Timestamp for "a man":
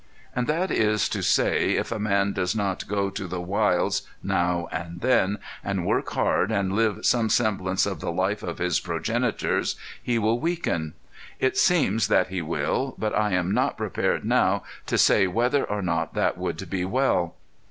1.91-2.33